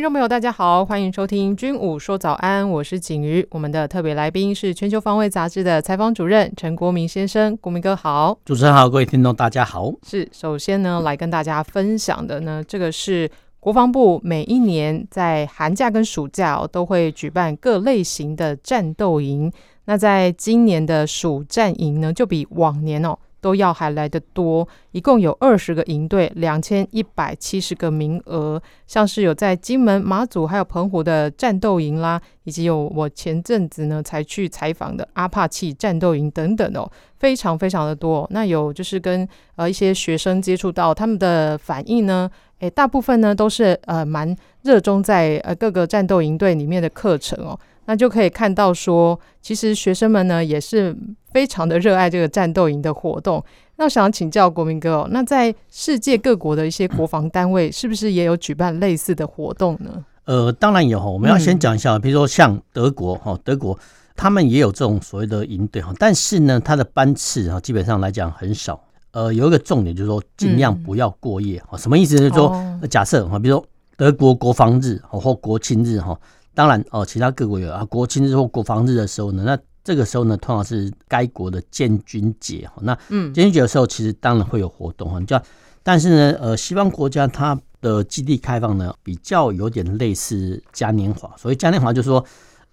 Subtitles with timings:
[0.00, 3.46] 听众朋友，大家好，欢迎收听《军武说早安》，我是景瑜。
[3.50, 8.38] 我们的特别来宾是《全球防卫杂志》的采访主任陈国民先生，国民哥好。
[8.46, 9.92] 主持人好，各位听众大家好。
[10.02, 19.52] 是，首先呢，来跟大家分享的呢，这个是国防部每一年在寒假跟暑假哦，都会举办各类型的战斗营。
[19.84, 23.18] 那在今年的暑战营呢，就比往年哦。
[23.40, 28.60] 都要还来得多，一共有二十个营队，两千一百七十个名额。
[28.86, 38.26] 像是有在金门、马祖还有澎湖的战斗营啦，以及有我前阵子呢才去采访的阿帕契战斗营等等哦，非常非常的多。
[38.30, 47.58] 那有就是跟呃一些学生接触到他们的反应呢，诶，大部分呢都是呃蛮热衷在呃各个战斗营队里面的课程哦。
[47.90, 50.96] 那就可以看到说，其实学生们呢也是
[51.32, 53.44] 非常的热爱这个战斗营的活动。
[53.78, 60.04] 那我想请教国民哥哦，那在世界各国的一些国防单位，是不是也有举办类似的活动呢？
[60.26, 61.10] 呃，当然有哈。
[61.10, 63.76] 我们要先讲一下，比如说像德国哈，德国
[64.14, 68.80] 他们也有这种所谓的营队哈，但是呢，它的班次哈基本上来讲很少。
[69.10, 71.60] 呃，有一个重点就是说，尽量不要过夜。
[71.76, 72.16] 什么意思？
[72.16, 72.56] 就是说，
[72.88, 76.16] 假设哈，比如说德国国防日或国庆日哈。
[76.52, 82.68] 当然哦，其他各国有啊，国庆日或国防日的时候呢，那这个时候呢，通常是该国的建军节。
[82.82, 85.20] 那嗯，建军节的时候，其实当然会有活动哈。
[85.22, 85.42] 叫，
[85.82, 91.32] 但是呢，呃，西方国家它的基地开放呢，比较有点类似嘉年华。
[91.38, 92.22] 所以嘉年华就是说，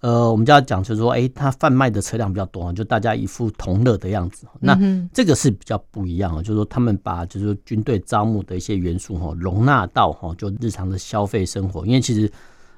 [0.00, 4.46] 呃，我们就要讲就是说，哎，它贩卖的车辆比较多，就大家一副同乐的样子。
[4.60, 4.78] 那
[5.14, 12.30] 这个是比较不一样，就是说他们把就是说军队招募的一些元素哈，容纳到哈，就日常的消费生活，因为其实。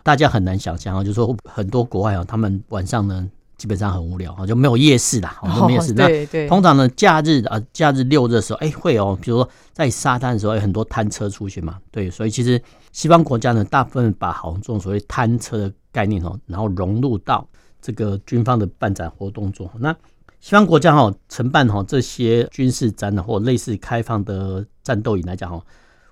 [0.03, 5.93] 大家很难想象啊，就是说很多国外啊，他们晚上呢基本上很无聊啊，就没有夜市啦，就没有夜市。
[5.93, 11.79] 那通常呢，假日啊，假日六日的时候，哎，会哦，比如说在沙滩的时候，有很多摊车出去嘛。
[11.91, 12.61] 对，所以其实
[12.93, 17.47] 西方国家呢，大部分把好这种所谓摊车的概念哦，然后融入到
[17.83, 19.69] 这个军方的办展活动中。
[19.79, 19.95] 那
[20.41, 25.63] 西方国家哈承办哈这些军事展览或类似开放的战斗营来讲哈，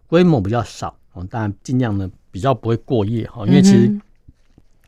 [0.06, 2.10] 规模比较少哦，当然尽量呢。
[2.30, 4.00] 比较不会过夜哈，因为其实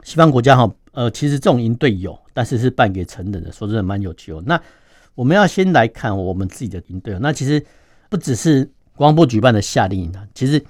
[0.02, 4.42] 西方国家哈，呃，其实这种营队有，但是是办给成人的，说真的蛮有趣哦。
[4.46, 4.60] 那
[5.14, 7.64] 我们要先来看我们自己的营队，那其实
[8.08, 8.64] 不只是
[8.94, 10.62] 国防部举办的夏令营啊，其实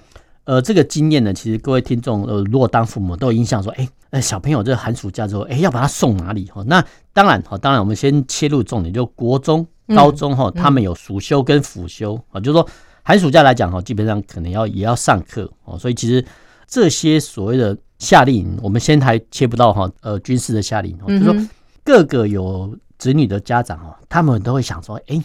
[0.45, 6.65] 呃，这个经验呢，其实各位听众呃，如果当父母都有印象说，哎，呃，小朋友这个寒暑假之后，哎，要把他送哪里哈？
[6.67, 12.69] 那当然哈，当然我们先切入重点，就国中、高中哈，他们有暑修跟辅修啊，就是说
[13.03, 16.25] 寒暑假来讲哈，基本上可能要也要上课哦，所以其实。
[16.71, 21.49] 这些所谓的夏令营，我们先还切不到哈，呃，军事的夏令营，就是说
[21.85, 25.21] 各个有子女的家长哦，他们都会想说，哎，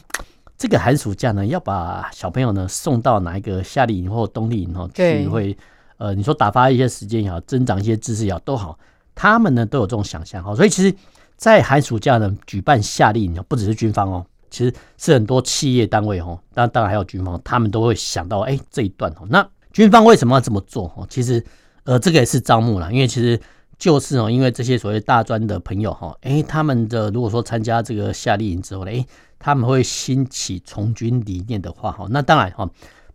[0.57, 5.55] 这个寒暑假呢，要把小朋友呢送到哪一个夏令营或冬令营哦去，会
[5.97, 8.77] 呃，你说打发一些时间也好，增长一些知识也好，都好，
[9.13, 10.55] 他们呢都有这种想象哈。
[10.55, 10.95] 所以其实，
[11.37, 19.47] 在寒暑假呢举办夏令营，不只是军方哦，其实是很多企业单位哦，当当然还有军方，他们都会想到，哎，这一段哦，那。
[19.75, 20.89] 军方为什么要这么做？
[20.95, 21.43] 哦，其实，
[21.83, 23.37] 呃，这个也是招募了，因为其实
[23.77, 29.05] 就是哦，因为这些所谓大专的朋友哈，哎，他们的如果说参加这个夏令营之后呢，哎，
[29.37, 32.65] 他们会兴起从军理念的话哈，那当然哈，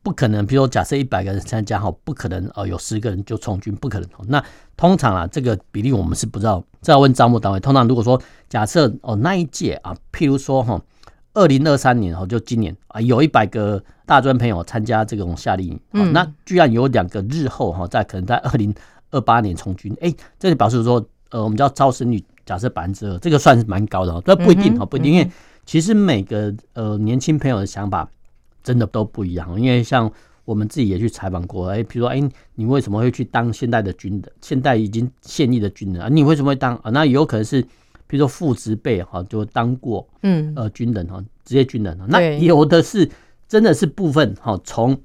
[0.03, 4.07] 不可能，比如说假设一百个人参加哈，不可能哦，有十个人就从军，不可能。
[4.29, 4.45] 那
[4.77, 7.59] 通常啊，这个比例我们是不知道，这要问招募单位。
[7.59, 10.79] 通常如果说假设哦那一届啊，譬如说哈。
[11.33, 18.75] 二零二三年哦，就今年啊，有一百个大专朋友参加这种夏令营，嗯，那居然有两个日后哈，在可能在二零
[19.13, 25.31] 二八年从军，哎，这就表示说，呃，我们叫招生率，假设百分之二，这个算是蛮高的哦，这不一定哈，不一定，因为
[25.65, 28.09] 其实每个呃年轻朋友的想法
[28.65, 30.11] 真的都不一样，因为像
[30.45, 32.21] 我们自己也去采访过，哎，比如说，哎，
[32.57, 34.23] 你为什么会去当现代的军人？
[34.41, 36.91] 现代已经现役的军人啊，你为什么会当啊？
[36.91, 37.65] 那有可能是。
[38.11, 41.97] 比如说父职辈哈，就当过嗯呃军人哈，职业军人。
[42.09, 43.09] 那有的是
[43.47, 44.99] 真的是部分哈，从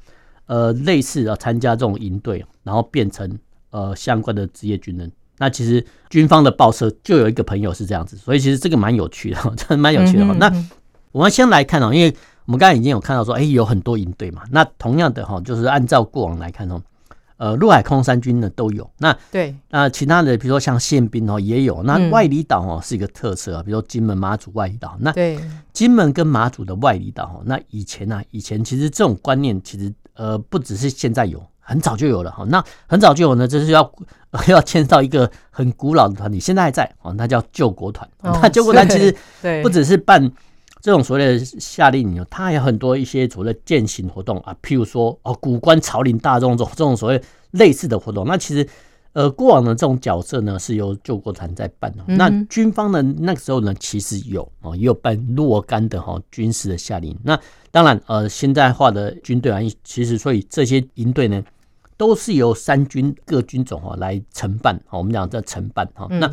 [0.47, 3.37] 呃类似啊参加这种营队，然后变成
[3.69, 5.11] 呃相关的职业军人。
[5.37, 10.25] 那其实军方的报社就有一个朋友是这样子，所以其实这个蛮有趣的， 真的蛮有趣的。
[10.33, 10.51] 那
[11.11, 12.11] 我们先来看哦，因为
[12.45, 14.41] 我们刚才已经有看到说，哎，有很多营队嘛。
[14.49, 16.81] 那同样的哈，就是按照过往来看哦，
[17.37, 18.89] 呃陆海空三军呢都有。
[18.97, 21.83] 那对，那其他的比如说像宪兵哦也有。
[21.83, 24.97] 那外离岛哦是一个特色啊，比如说金门、马祖外离岛。
[24.99, 25.39] 那对，
[25.73, 31.43] 金门跟马祖的外离岛哦，那以前呢、啊，以前其实这种观念其实呃不只是现在有。
[31.67, 33.91] 很早就有了哈，那很早就有呢，就是要
[34.47, 38.07] 要牵涉到一个很古老的团体，现在还在哦，那叫救国团。
[38.21, 39.15] 那救国团其实
[39.63, 40.31] 不只是办
[40.85, 47.19] 这种所谓的夏令营，它还有很多一些所谓的健行活动啊，譬如说哦，古关朝林大众这种这种所谓
[47.53, 48.23] 类似的活动。
[48.27, 48.69] 那其实
[49.13, 52.03] 呃，过往的这种角色呢，是由救国团在办的。
[52.05, 57.17] 那军方呢那个时候呢，其实有哦，也有办若干的哈军事的夏令营。
[57.23, 57.39] 那
[57.71, 61.43] 当然呃，现代化的军队啊，其实所以这些营队呢。
[61.97, 66.05] 都是由三军各军种哈来承办，我们讲叫承办哈。
[66.09, 66.29] 那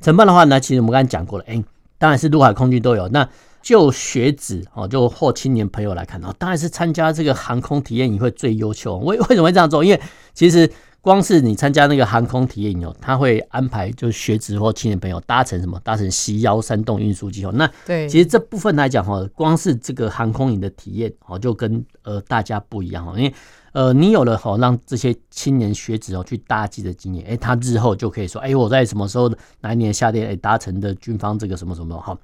[0.00, 1.62] 承办的话呢，其实我们刚才讲过了，哎，
[1.98, 3.06] 当然是陆海空军都有。
[3.08, 3.28] 那
[3.64, 8.98] 就学子哦，就或青年朋友来看哦，当然是参加这个航空体验营会最优秀。
[8.98, 9.82] 为为什么会这样做？
[9.82, 9.98] 因为
[10.34, 10.70] 其实
[11.00, 15.80] 光是你参加那个航空体验营哦，他会安排就是学子或青年朋友搭乘什么？
[15.82, 17.52] 搭乘 C 幺三洞运输机哦。
[17.54, 23.34] 那对，其实这部分来讲哈，光是这个航空营的体验哦，就跟呃大家不一样哦，因为。
[23.74, 29.28] 呃，你有了哈，让这些青年学子哦去搭机的经验，哎，他日后就可以说，哎，我在什么时候
[29.62, 32.16] 哪一年夏天哎搭乘的军方这个什么什么哈，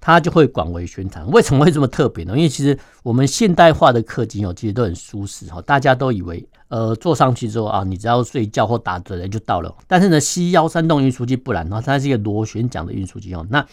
[0.00, 1.28] 他就会广为宣传。
[1.30, 2.36] 为什么会这么特别呢？
[2.36, 9.74] 因为其实我们现代化的客机哦，其实都很舒适哈，大家都以为呃坐上去之后啊，你只要睡觉或打盹人就到了。
[9.86, 13.66] 但是呢，C 幺三洞运输机不然哈，它是一个螺旋桨的运输机哦，那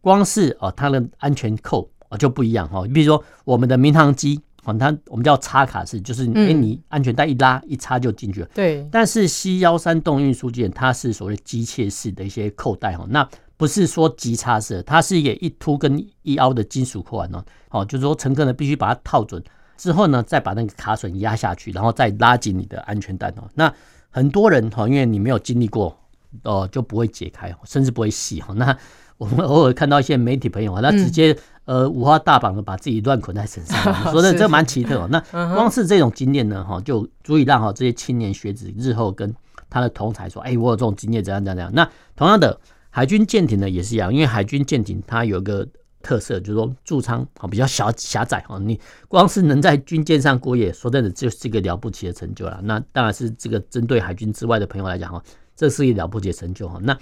[0.00, 2.84] 光是哦它的安全扣啊就不一样哈。
[2.86, 4.40] 你比如说我们的民航机。
[4.64, 8.48] 哦，它我们叫插卡式，就是哎，你安全带一拉一插就进去了。
[8.54, 8.86] 对。
[8.92, 13.28] 但是 C 幺三洞运输机它是所谓机械式的一些扣带哈，那
[13.62, 17.44] 不是说急插式，它是一个一凸跟一凹的金属扣环哦。
[17.70, 19.40] 哦，就是说乘客呢必须把它套准
[19.76, 23.48] 之后呢，再把那个卡榫压下去，然后再拉紧你的安全带哦。
[23.54, 23.72] 那
[24.10, 25.96] 很多人哈，因为你没有经历过
[26.42, 28.52] 哦，就不会解开，甚至不会系哈。
[28.58, 28.76] 那
[29.16, 35.08] 我们偶尔看到一些媒体朋友啊，他直接呃五花大绑的把自己乱捆在身上， 说的这蛮奇特哦。
[35.08, 35.20] 那
[35.54, 39.32] 光是这种经验呢，哈，就足以让哈这些青年学子日后跟
[39.70, 41.72] 他的同才说，哎，我有这种经验，怎样怎样怎样。
[41.72, 42.58] 那同样的，
[42.94, 45.66] 海军舰艇呢也是一样，因为海军舰艇它有个
[46.02, 48.78] 特色，就是说驻舱啊比较小狭窄哈，你
[49.08, 52.60] 光是能在军舰上过夜，说真的就是一个了不起的成就了。
[52.64, 55.22] 那当然是这个针对海军之外的朋友来讲哈，
[55.56, 56.78] 这是一个了不起的成就哈。
[56.82, 56.94] 那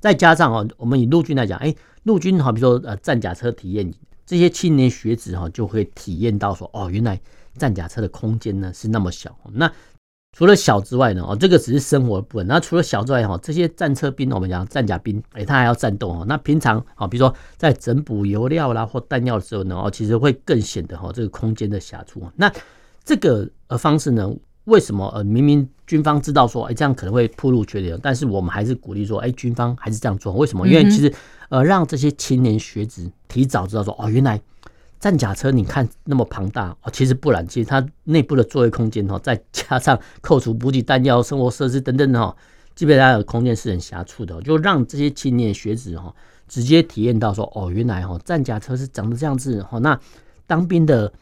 [0.00, 1.72] 再加上哦，我们以陆军来讲，哎，
[2.02, 3.88] 陆军好，比如说呃战甲车体验，
[4.26, 7.20] 这些青年学子哈就会体验到说，哦，原来
[7.56, 9.38] 战甲车的空间呢是那么小。
[9.52, 9.70] 那
[10.32, 12.46] 除了小之外呢，哦，这个只是生活的部分。
[12.46, 16.24] 那除了小之外哈，这些战车兵，我们讲战甲兵，哎，他还要战斗哦。
[16.28, 22.22] 那平常啊，比如说在整补油料啦或弹药的时候呢，哦，其实会更显得哈这个空间的狭促。
[22.36, 22.50] 那
[23.04, 24.30] 这个呃方式呢？
[24.64, 30.32] 为什么呃明明军方知道说哎这样可能会暴露缺点，但是我们还是鼓励说哎军方还是这样做？
[30.34, 30.68] 为什么？
[30.68, 31.12] 因为其实
[31.48, 34.40] 呃让这些青年学子提早知道说哦原来
[35.00, 42.36] 战甲车你看那么庞大哦，其实不然，其实它内部的座位空间哈，再加上扣除补给弹药、生活设施等等的哈，
[42.76, 46.14] 基本上的空间是很狭促的，就让这些青年学子哈
[46.46, 49.98] 直接体验到说哦原来哈战甲车是长得这样子哈，那
[50.46, 51.12] 当兵的。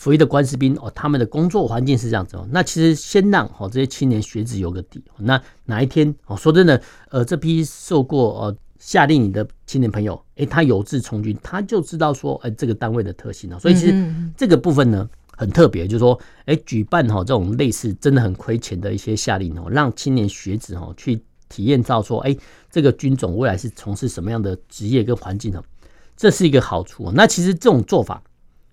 [0.00, 2.46] 服役的官士兵哦，他们的工作环境是这样子哦。
[2.52, 5.02] 那其实先让哦这些青年学子有个底。
[5.16, 13.58] 那哪一天哦，说真的，呃，这批受过呃夏令你的青年朋友，哎，他有志从军，他就知道说，哎，这个单位的特性了。
[13.58, 22.36] 所以其实这个部分呢很特别，就是说，哎，举办哈这种类似真的很亏钱的一些夏令营哦，让青年学子哦去体验到说，哎，
[22.70, 25.62] 这个军种未来是从事什么样的职业跟环境呢？
[26.16, 27.10] 这是一个好处。
[27.12, 28.22] 那其实这种做法。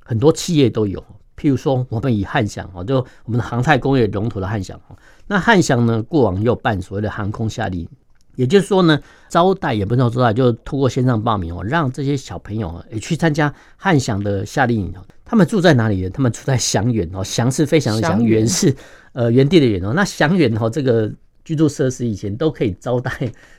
[0.07, 1.03] 很多企业都有，
[1.35, 4.95] 譬如说，我们以汉翔哦，就我们的航太工业龙头的汉翔哦，
[5.25, 7.89] 那汉翔呢，过往又办所谓的航空夏令营，
[8.35, 8.99] 也就是说呢，
[9.29, 14.93] 招待也不能说招待，就透过线上报名哦，让这些小朋友也去参加汉翔的夏令营。
[15.23, 16.09] 他们住在哪里呢？
[16.09, 18.75] 他们住在祥远哦，翔是非常的祥，远是
[19.13, 19.93] 呃原地的远哦。
[19.93, 21.11] 那祥远哦，这个
[21.43, 23.11] 居住设施以前都可以招待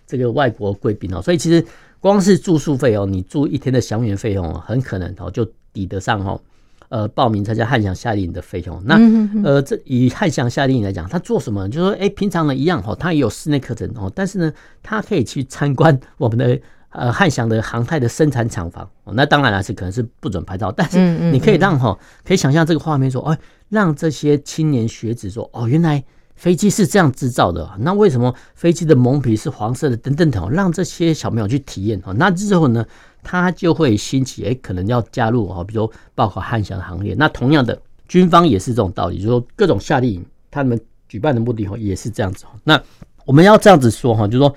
[0.06, 1.64] 这个外国贵宾哦，所以其实
[2.00, 5.46] 光是住宿费哦，你住一天的祥远费用哦，很可能哦就。
[5.76, 6.40] 抵得上哈，
[6.88, 8.80] 呃，报名参加汉翔夏令营的费用。
[8.84, 8.96] 那
[9.42, 11.68] 呃，这以汉翔夏令营来讲，他做什么？
[11.68, 14.52] 就是说，哎，平常呢一样哈，他也有室内课程哦，但是呢，
[14.82, 16.58] 他可以去参观我们的
[16.90, 18.88] 呃汉翔的航太的生产厂房。
[19.12, 20.98] 那当然了，是可能是不准拍照，但是
[21.30, 23.38] 你可以让哈，可以想象这个画面说，哎，
[23.68, 26.02] 让这些青年学子说，哦，原来
[26.36, 27.68] 飞机是这样制造的。
[27.80, 29.96] 那为什么飞机的蒙皮是黄色的？
[29.96, 32.00] 等等等，让这些小朋友去体验。
[32.14, 32.86] 那之后呢？
[33.28, 37.12] 他就会兴起，哎，可能要加入哦，比如说报考汉翔的行列。
[37.18, 37.76] 那同样的，
[38.06, 40.78] 军方也是这种道理，就是说各种夏令营，他们
[41.08, 42.44] 举举办的目的哦也是这样子。
[42.62, 42.78] 那
[43.24, 44.54] 我们要这样子说哈，就是说，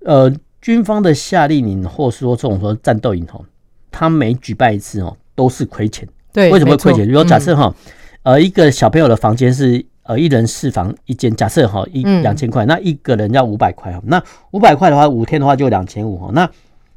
[0.00, 0.32] 呃，
[0.62, 3.44] 军方的夏令营，或是说这种说战斗营哦，
[3.90, 6.08] 他每举办一次哦，都是亏钱。
[6.32, 7.04] 对，为什么会亏钱？
[7.04, 7.74] 比如说假设哈，
[8.22, 14.20] 嗯、呃，一个小朋友的房间是呃一人四房一间，假设哈一两千块，那一个人要五百块哈，那
[14.52, 16.50] 五百块的话，五天的话就两千五哈，那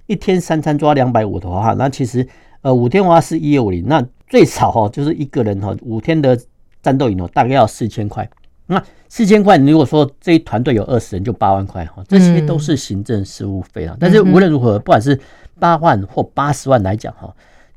[0.08, 2.26] 一天三餐就要两百五的话，那其实
[2.62, 6.40] 呃五天的话是一五零，那最少哈就是一个人哈五天的
[6.82, 8.28] 战斗营哦，大概要四千块。
[8.68, 13.98] 那四千块，你如果说这一团队有二十人，就八万块哈，这些都是行政事务费啊。
[14.00, 15.20] 但是无论如何，不管是
[15.60, 17.30] 八万或八十万来讲哈。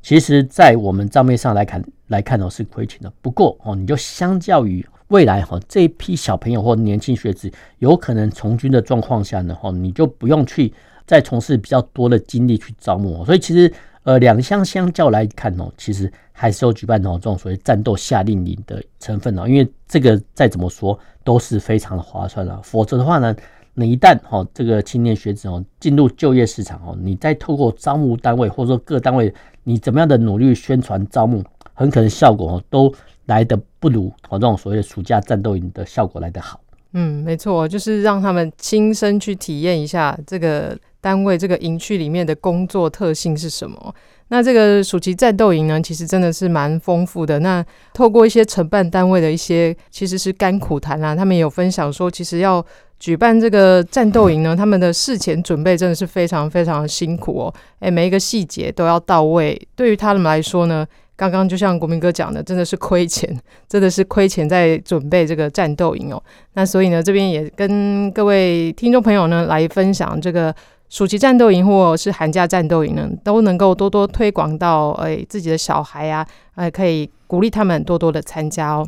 [0.05, 3.11] 其实，在我们账面上来看，来看哦是亏钱的。
[3.23, 10.71] 不过哦，你就相较于未来哈这一批小朋友或年轻学子有可能从军的状况下呢，哈，你就不用去
[11.07, 13.25] 再从事比较多的精力去招募。
[13.25, 19.47] 所以其实呃，两相相较来看哦，其实还是有举办哦这种所谓战斗夏令营的成分哦。
[19.47, 22.61] 因为这个再怎么说都是非常的划算的。
[22.61, 23.35] 否则的话呢，
[23.73, 29.33] 你一旦哈这个青年学子哦进入就业市场哦，你再透过招募单位或者说各单位。
[29.65, 31.43] 你怎么样的努力宣传招募，
[31.73, 32.93] 很可能效果都
[33.25, 36.61] 来的不如哦这种所谓的暑假战斗营的效果来得好。
[36.93, 43.93] 嗯，没错，就是让他们亲身去体验一下这个单位这个营区里面的工作特性是什么。
[44.29, 47.39] 那这个暑期战斗营呢，其实真的是蛮丰富的。
[47.39, 52.65] 那透过一些承办单位的一些其实是甘苦谈啊，他们有分享说，其实要。
[52.97, 57.53] 举办这个战斗营呢，他们的事前准备真的是非常非常的辛苦哦。
[57.81, 59.61] 诶，每一个细节都要到位。
[59.75, 66.23] 对于他们来说呢，刚刚就像国民哥讲的，真的是亏钱，真的是亏钱在准备这个战斗营哦。
[66.53, 70.55] 那所以呢，这边也跟各位听众朋友呢来分享，这个
[70.95, 76.25] 暑期战斗营或者是寒假战斗营呢，都能够多多推广到诶自己的小孩啊，
[76.55, 78.87] 诶可以鼓励他们多多的参加哦。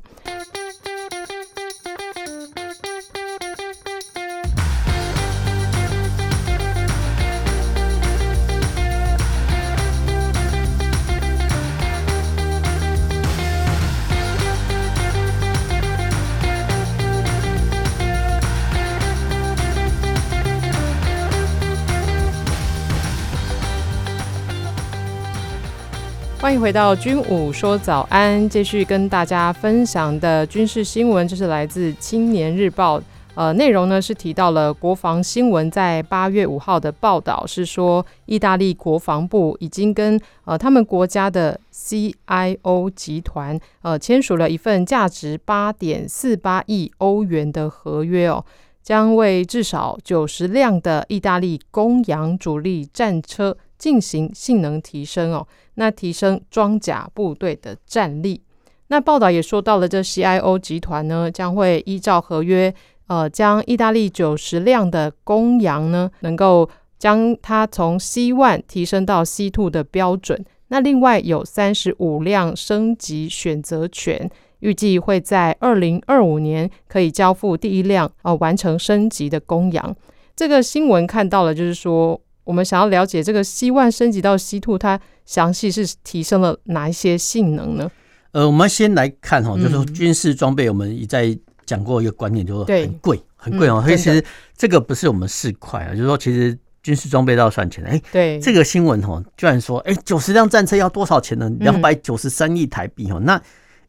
[26.47, 32.97] 欢迎回到军武说早安，继续跟大家分享的军事新闻，这是来自《青年日报》。
[33.35, 48.45] 呃，内容呢是提到了国防新闻在八月五号的报道，是说意大利国防部已经跟呃他们国家的 CIO 集团呃签署了一份价值八点四八亿欧元的合约哦，
[48.81, 55.45] 将为至少九十辆的意大利公羊主力战车进行性能提升哦。
[55.77, 58.41] 那提升装甲部队的战力。
[58.87, 62.73] 那报道也说到了，这 CIO 集团呢将会依照合约，
[63.07, 70.43] 呃，将意大利九十辆的公羊呢，能够将它从 C 万提升到 C two 的标准。
[70.69, 74.29] 那另外有三十五辆升级选择权，
[74.59, 79.95] 预计会在二零二五年可以交付第一辆，呃，完成升级的公羊。
[80.35, 82.19] 这个新闻看到了，就是说。
[82.47, 87.91] 我们想要了解这个 C1 升级到 C2，它详细是提升了哪一些性能呢？
[88.31, 93.81] 呃，我们先来看哈，就是说军事装备，我们一再讲过一个观念，就是很贵，很贵哦。
[93.83, 94.23] 所以其实
[94.55, 97.89] 这个不是我们市侩啊，就是说其实军事装备都要算钱的。
[97.89, 101.49] 哎，对，这个新闻哈，居然说，哎，九十辆战车要多少钱呢？
[101.59, 103.19] 两百九十三亿台币哈。
[103.19, 103.39] 那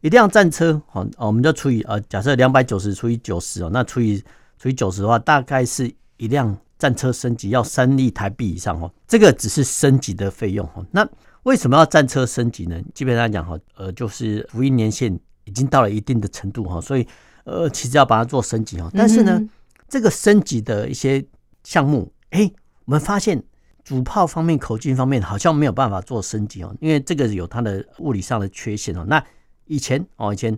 [0.01, 4.21] 一辆战车，哦，我们就除以呃，假设两百九十除以九十哦，那除以
[4.61, 6.57] 除以九十的话，大概是一辆。
[6.79, 10.85] 战车升级要三亿台币以上哦，这个只是升级的费用哦。
[10.91, 11.05] 那
[11.43, 12.81] 为什么要战车升级呢？
[12.93, 17.07] 基本上讲哈，呃，就是服役年限已经到了一定的程度哈，所以
[17.45, 18.89] 呃，其实要把它做升级哈。
[18.93, 19.41] 但是呢，
[19.87, 21.25] 这个升级的一些
[21.63, 22.51] 项目，哎，
[22.85, 23.41] 我们发现
[23.83, 29.05] 主炮方面、口径方面好像没有办法做升级哦，因为这个有它的物理上的缺陷哦。
[29.07, 29.23] 那
[29.65, 30.55] 以前哦，以前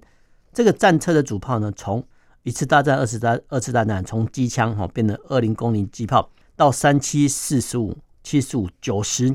[0.52, 2.06] 这个战车的主炮呢，从
[2.44, 9.34] 一次大战、二次大二次大战，从机枪哈变成二零公里机炮，到三七四十五、七十五、九十、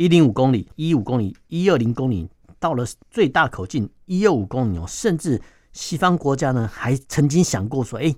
[0.00, 2.26] 一零五公里、一五公里、一二零公里，
[2.58, 5.38] 到了最大口径一二五公里哦，甚至
[5.74, 8.10] 西方国家呢还曾经想过说，哎，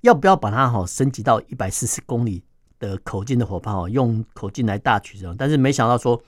[0.00, 2.42] 要不要把它哈升级到一百四十公里
[2.78, 6.18] 的口径的火炮，用口径来大取这样，但是没想到说，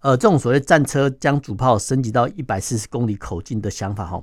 [0.00, 4.20] 呃，这种所谓战车将主炮升级到一百四十公里口径的想法哈。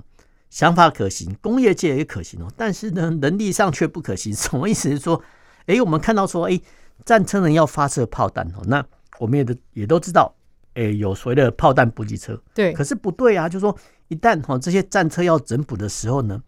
[0.50, 4.36] 想法可行，工业界也可行哦，但是呢，能力上却不可行。
[4.36, 4.90] 什么意思？
[4.90, 5.24] 是说，
[5.68, 6.60] 哎，我们看到说，哎，
[7.06, 8.86] 战车呢要发射炮弹哦，那
[9.20, 10.34] 我们也都也都知道，
[10.74, 12.42] 哎，有所谓的炮弹补给车。
[12.54, 16.42] 对，可是不对啊，就是说，一旦哈这些战车要整补的时候呢，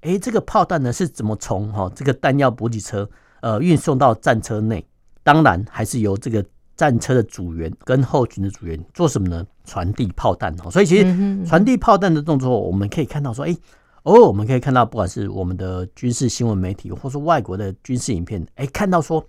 [0.00, 3.08] 哎，这个炮弹呢是怎么从哈这个弹药补给车
[3.40, 4.84] 呃运送到战车内？
[5.22, 6.44] 当然还是由这个
[6.76, 9.46] 战车的组员跟后勤的组员做什么呢？
[9.64, 10.70] 传递炮弹哦。
[10.70, 13.56] 所以其实传递炮弹的动作，我们可以看到说，哎，
[14.02, 19.24] 偶尔我们可以看到，不管是我们的军事新闻媒体，或是外国的军事影片，哎，看到说。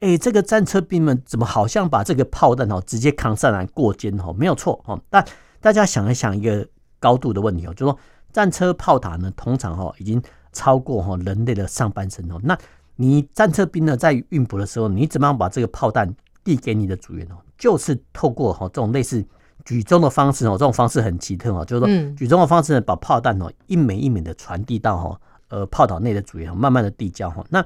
[0.00, 4.32] 哎，这个战车兵们怎么好像把这个炮弹哦直接扛上来过肩哦？
[4.32, 5.00] 没有错哦。
[5.10, 5.24] 但
[5.60, 6.64] 大家想一想一个
[7.00, 7.98] 高度的问题哦，就是说
[8.32, 12.38] 战车炮塔呢，通常哦已经超过哈人类的上半身哦。
[12.44, 12.56] 那
[12.94, 16.14] 你战车兵呢在运补的时候，你怎么样把这个炮弹
[16.44, 17.34] 递给你的组员哦？
[17.58, 19.24] 就是透过哈这种类似
[19.64, 27.44] 举重的方式哦，这种方式很奇特哦，就是说举重的方式呢，把炮弹哦一枚一枚的传递到哈呃炮塔内的组员，慢慢的递交哈。
[27.50, 27.64] 那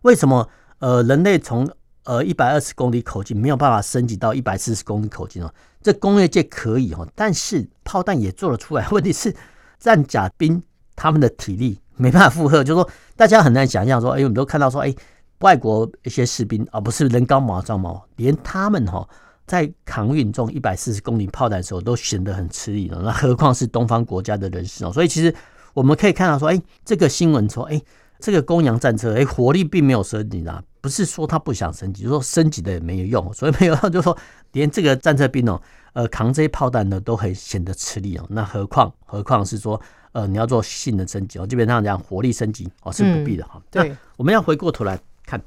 [0.00, 0.48] 为什么？
[0.82, 1.70] 呃，人类从
[2.02, 8.88] 呃一百二十公里口径没有办法升级到一百四十公里口径哦，这工业界可以哦，但是炮弹也做得出来。
[8.88, 9.32] 问题是
[9.78, 10.60] 战甲兵
[10.96, 14.92] 他们的体力没办法负荷，就是说大家很难想象说，哎，我们都看到说，哎，
[15.38, 19.08] 外国一些士兵而不是人高马壮嘛，连他们哈
[19.46, 24.92] 在扛运这种一百四十公里炮弹的时候都显得很吃力了，那何况是东方国家的人士哦。
[24.92, 25.32] 所以其实
[25.74, 27.80] 我们可以看到说，哎，这个新闻说，哎。
[28.22, 34.16] 这个公羊战车，哎，火力并没有升级啊，不是说他不想升级，就是说升级的也没有用，所以没有用，就说
[34.52, 35.60] 连这个战车兵哦，
[35.92, 38.24] 呃，扛这些炮弹呢，都很显得吃力哦。
[38.30, 39.78] 那何况何况是说，
[40.12, 43.60] 呃，你要做性能升级哦，基本上讲火力升级哦是不必的哈。
[43.72, 45.42] 对，我们要回过头来看，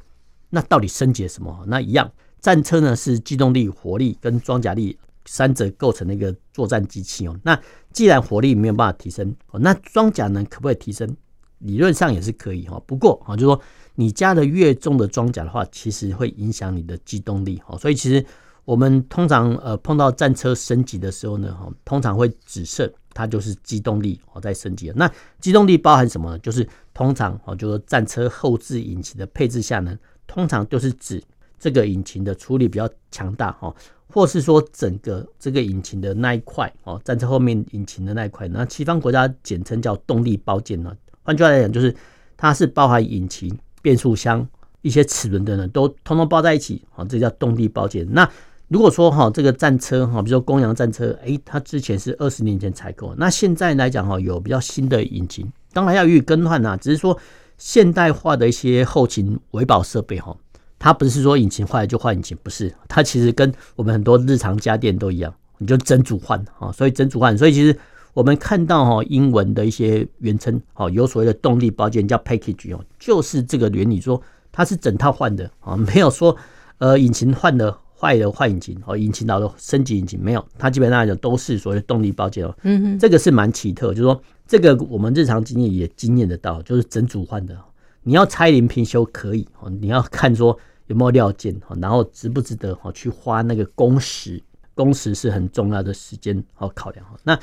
[0.49, 1.63] 那到底升级了什么？
[1.67, 7.39] 那一样，战车呢是机动力、火力跟装甲力三者构成的一个作战机器哦。
[7.41, 7.57] 那
[7.93, 11.15] 既然火力没有办法提升，哦那装甲呢可不可以提升？
[11.59, 13.61] 理论上也是可以哈，不过啊，就是说
[13.95, 17.77] 你加的越重的装甲的话，其实会影响你的机动力哈。
[17.77, 18.23] 所以其实
[18.65, 24.91] 我们通常呃碰到战车升级的时候呢，哈，通常会只剩它就是机动力哦在升级。
[24.95, 25.09] 那
[25.39, 26.39] 机动力包含什么呢？
[26.39, 29.97] 就是通常哦，就是战车后置引擎的配置下呢，
[30.27, 31.23] 通常就是指
[31.57, 33.73] 这个引擎的处理比较强大哈，
[34.07, 40.95] 或是说整个这个引擎的那一块哦，战车后面引擎的那一块，那西方国家简称叫动力包件呢。
[41.25, 41.93] 换句话来讲，就是
[42.37, 44.47] 它是包含引擎、变速箱、
[44.83, 48.07] 一些齿轮等等，都通通包在一起，啊，这叫动力包件。
[48.11, 48.29] 那
[48.67, 56.77] 如果说哈，这个战车哈，比如说公羊战车，哎，它之前是二十年前采购，那现在来讲哈，有比较新的引擎，当然要予以更换呐。
[56.79, 57.17] 只是说
[57.57, 60.37] 现代化的一些后勤维保设备哈，
[60.77, 67.75] 它不是说引擎坏了就换引擎，不是，它其实跟我们很多日常家电都一样，你就整组换啊，所以整组换，所以其实。
[68.15, 74.19] 我们看到哈英文的一些原称，哦，有所谓的动力包件叫 package 哦，就是这个原理，说
[74.53, 76.33] 它是整套换的啊，没有说
[76.77, 82.57] 呃引擎换的坏的换引擎哦，引擎老的升级引擎没有，它基本上来讲都是所谓的动力包件哦。
[82.63, 87.53] 嗯哼，这个是蛮奇特，就是说这个我们日常经验也经验得到，就是整组换的。
[88.01, 94.41] 你要拆零平修可以哦，你要看说有没有料件哦，然后值不值得哦去花那个工时，
[94.73, 97.19] 工时是很重要的时间好考量哦。
[97.23, 97.37] 那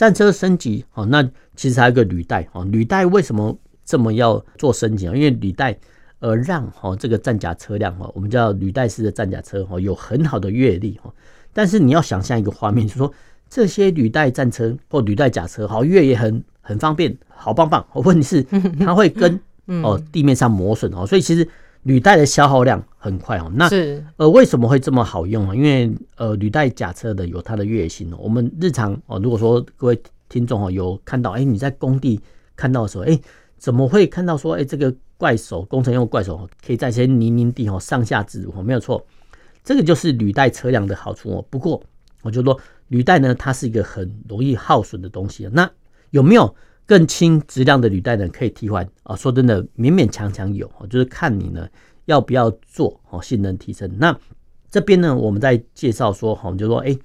[0.00, 1.22] 战车升级哦，那
[1.54, 2.64] 其实还有个履带哦。
[2.64, 5.14] 履带为什么这么要做升级啊？
[5.14, 5.78] 因为履带
[6.20, 11.12] 呃让哦这个战甲车辆哦，我们叫履带式的战甲车哦，有很好的越力哦。
[11.52, 13.12] 但是你要想象一个画面，就是说
[13.50, 17.86] 这些履带战车或履带甲车好越也很很方便，好棒棒。
[17.92, 18.42] 问题是
[18.78, 19.38] 它会跟
[19.84, 21.46] 哦地面上磨损哦，所以其实。
[21.84, 25.54] 履带的消耗量很快哦，那是呃为什么会这么好用啊？
[25.54, 28.18] 因为呃履带假车的有它的越野性哦。
[28.20, 32.20] 我们日常哦，如果说各位听众哦有看到，哎你在工地
[32.54, 33.18] 看到的时候，哎
[33.56, 39.04] 怎么会看到说，哎这个怪手工程用怪手可以在一些泥泞地哦上下自如哦，没有错，
[39.64, 41.44] 这个就是履带车辆的好处哦。
[41.48, 41.82] 不过
[42.22, 45.48] 我就说履带呢，它是一个很容易耗损的东西。
[45.50, 45.70] 那
[46.10, 46.54] 有没有？
[46.90, 49.14] 更轻质量的履带呢，可以替换啊。
[49.14, 51.64] 说真的，勉勉强强有，就是看你呢
[52.06, 53.88] 要不要做哦，性能提升。
[53.96, 54.18] 那
[54.68, 56.98] 这边呢，我们在介绍说，哈，就说，哎，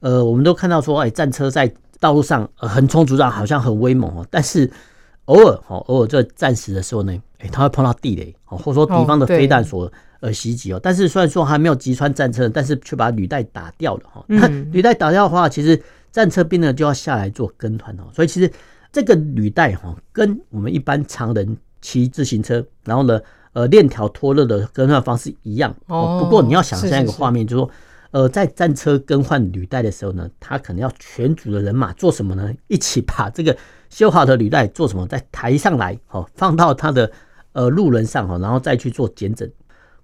[0.00, 4.26] 呃，我们都看到说，哎，战车在道路上横冲直撞，好像很威猛哦。
[4.32, 4.68] 但是
[5.26, 9.88] 偶尔，哈，偶尔在战时的时候呢，哎，它会碰到地雷，或者说敌方的飞弹所
[10.18, 10.80] 呃袭击哦。
[10.82, 14.24] 但是虽然说还没有击穿战车，但是却把履带打掉了哈。
[14.26, 18.02] 那履带打掉的话，其实战车兵呢就要下来做跟团哦。
[18.12, 18.50] 所以其实。
[18.92, 23.20] 这个履带哈，跟我们一般常人骑自行车，然后呢，
[23.52, 25.74] 呃，链条脱落的更换方式一样。
[25.86, 26.20] 哦。
[26.22, 27.70] 不过你要想象一个画面，就是说，
[28.10, 32.52] 呃，在战车更换履带的时候呢，他可能要全组的人马做什么呢？
[32.66, 33.56] 一起把这个
[33.88, 35.06] 修好的履带做什么？
[35.06, 37.10] 再抬上来，哦，放到他的
[37.52, 39.48] 呃路轮上哈，然后再去做减整。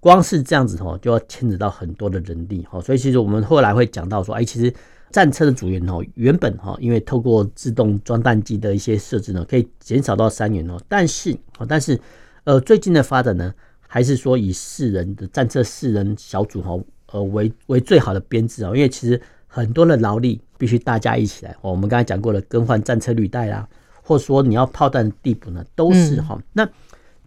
[0.07, 2.81] 光是这样子哦，就要牵扯到很多的人力哈。
[2.81, 4.73] 所以其实我们后来会讲到说，哎，其实。
[5.13, 10.79] 战车的组员哦，原本哈，因为透过自动装弹机的一些设置呢，可以减少到三员哦。
[10.89, 11.99] 但是哦但是
[12.43, 13.55] 呃，最近的发展呢，
[13.87, 16.77] 还是说以四人的战车四人小组哈，
[17.13, 18.75] 呃为为最好的编制哦。
[18.75, 21.71] 因为其实很多的劳力必须大家一起来哦。
[21.71, 23.67] 我们刚才讲过了，更换战车履带啦，
[24.03, 26.37] 或者说你要炮弹递补呢，都是哈。
[26.53, 26.69] 那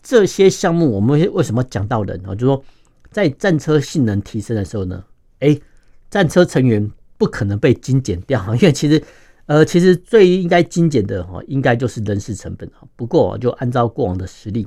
[0.02, 2.34] 这些项目我们为什么讲到人啊？
[2.34, 2.64] 就是说
[3.12, 5.04] 在战车性能提升的时候呢，
[5.40, 5.62] 诶，
[6.10, 6.92] 战车成员。
[7.20, 9.04] 不可能被精简掉， 因为其实，
[9.46, 12.88] 呃，其实最应该精简的哈，应该就是人事成本哈。
[12.96, 14.66] 不过，就按照过往的实力，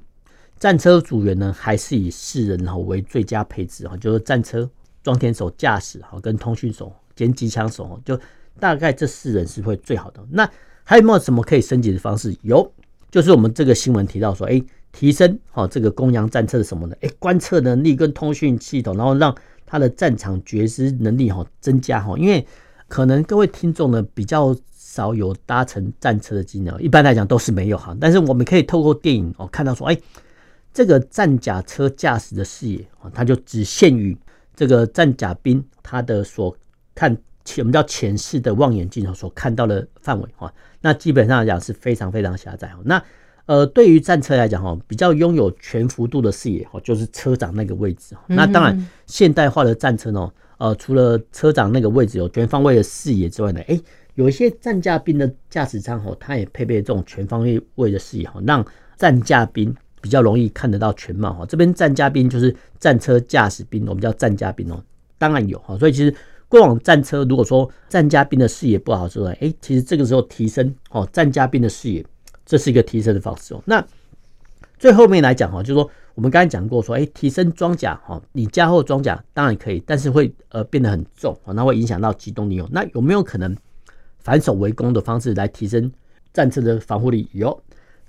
[0.59, 4.69] 战车组员呢，还是以四人哈为最佳配置哈，就是战车
[5.03, 8.21] 装填手、驾驶哈跟通讯手兼机枪手，就
[8.61, 10.23] 大概这四人是会最好的。
[10.31, 10.47] 那
[10.85, 12.37] 还有没有什么可以升级的方式？
[12.43, 12.71] 有，
[13.11, 16.95] 就是我们这个新闻提到说，哎，提升哈这个公羊战车的什么呢？
[17.01, 19.35] 哎，观测能力跟通讯系统，然后让。
[19.65, 22.47] 他的战场觉知能力哈增加哈，因为
[22.89, 27.97] 可能各位听众呢比较少有搭乘战车的经验，一般来讲都是没有哈。
[27.99, 29.99] 但是我们可以透过电影哦看到说，哎，
[30.75, 34.15] 这个战甲车驾驶的视野啊，它就只限于
[34.55, 36.55] 这个战甲兵他的所
[36.95, 40.53] 看前我们叫前视的望远镜所看到的范围哈，
[40.83, 42.71] 那基本上来讲是非常非常狭窄。
[42.85, 43.03] 那
[43.47, 48.15] 呃，对于战车来讲哈，比较拥有全幅度的视野哈，就是车长那个位置。
[48.29, 53.79] 那当然，现代化的战车呢，呃，除了车长那个位置有全方位的视野之外呢，哎，
[54.15, 58.65] 有一些战驾兵的驾驶舱哈，它也配备这种全方位位的视野哈，让
[58.97, 61.45] 战驾兵比较容易看得到全貌哈。
[61.45, 64.81] 这边战驾兵就是战车驾驶兵，我们叫战驾兵哦。
[65.19, 66.15] 当然有哈，所以其实
[66.49, 72.05] 过往战车如果说战驾兵的视野不好之外，哎，其实这个时候提升哦，战驾兵的视野。
[72.53, 73.63] 这是一个提升的方式哦。
[73.65, 73.83] 那
[74.79, 82.69] 最后面来讲哈，就是说我们刚才讲过说，哎，提升装甲哈，你加厚装甲当然可以，但是会呃变得很重啊，那会影响到机动力哦。
[82.71, 83.57] 那有没有可能
[84.19, 85.91] 反守为攻的方式来提升
[86.35, 87.27] 战车的防护力？
[87.33, 87.59] 有，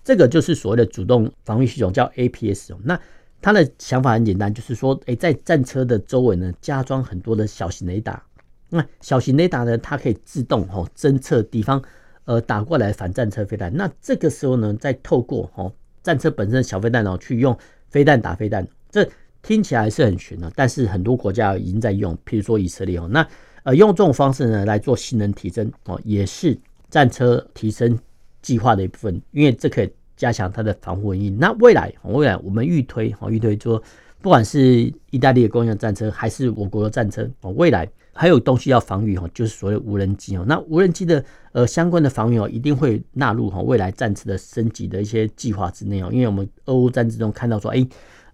[0.03, 2.77] 这个就是所谓的主动防御系统，叫 APS 哦。
[2.83, 2.99] 那
[3.41, 8.21] 它的想法很简单，就是说，哎，在战车的周围呢，加装很多的小型雷达。
[8.67, 11.81] 那小型雷达呢，它可以自动哦侦测敌方。
[12.25, 17.57] 呃，打过来反战车飞弹，那这个时候呢，再透过哦战车本身的小飞弹哦，去用
[17.89, 19.05] 飞弹打飞弹，这
[19.41, 23.27] 听起来是很玄的，但是很多国家已经在用，譬如说以色列哦，那
[23.63, 26.57] 呃用这种方式呢来做性能提升哦，也是
[26.89, 27.99] 战车提升
[28.41, 31.29] 计划的一部分，因为这可以加强它的防护能力。
[31.29, 33.83] 那未来未来我们预推哦预推说，
[34.21, 37.85] 不管是意大利的公羊战车还是我国的战车哦，未来。
[38.15, 40.45] 还有东西要防御哈，就是所谓无人机哦。
[40.47, 46.09] 那无人机的呃相关的防御哦，一定会纳入哈未来战车的升级的一些计划之内哦。
[46.11, 47.85] 因为我们俄乌战争中看到说，哎，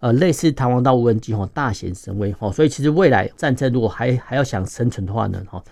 [0.01, 5.63] 呃，类似弹簧刀无人机哈大显神威哈，所以其实未来战车如果还还要想生存的话呢哈，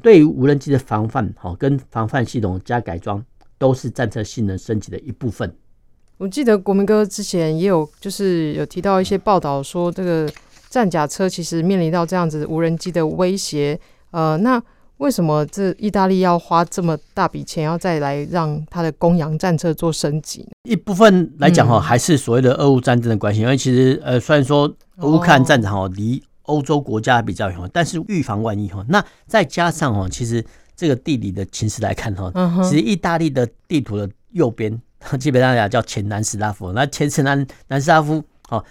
[0.00, 3.22] 对于无人机的防范哈跟防范系统加改装，
[3.58, 5.54] 都是战车性能升级的一部分。
[6.16, 10.26] 我记得国民哥之前也有就是有提到一些报道说这个。
[10.70, 13.78] 战甲车其实面临到这样子无人机的威胁，
[14.12, 14.62] 呃，那
[14.98, 20.46] 为什么这意大利要花这么大笔钱，要再来让他的公羊战车做升级？
[20.62, 30.44] 一部分来讲哈，还是所谓的俄乌战争的关系，因为其实呃，虽然说乌克兰战场哦离欧洲国家比较远，但是预防万一哈，那再加上哦，其实
[30.76, 34.80] 这个地理的情势来看哈，其实意大利的地图的右边
[35.18, 38.64] 基本上讲叫前南斯拉夫，那前南南斯拉夫哦。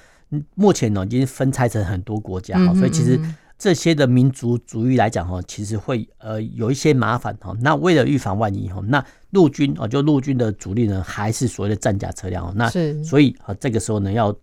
[0.55, 3.19] 目前呢，已经分拆成很多国家哈，所以其实
[3.57, 7.55] 这些的民族主义来讲哈，其实会呃有一些麻烦哈。
[7.61, 12.53] 那为了预防万一哈，那陆军啊，就陆军的主力呢，还是所谓的战甲车辆。
[12.55, 12.69] 那
[13.03, 14.33] 所以啊，这个时候呢，要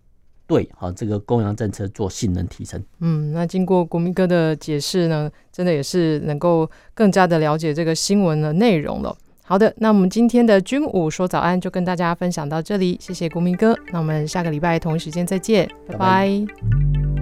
[0.45, 2.83] 对啊这个公羊政策做性能提升。
[2.99, 9.17] 嗯，那经过国民哥的解释呢，真的也是能够更加的了解这个新闻的内容了。
[9.49, 13.73] 好的，那我们今天的军武说早安就跟大家分享到这里，谢谢国民哥。
[13.93, 17.16] 那我们下个礼拜同一时间再见，拜拜。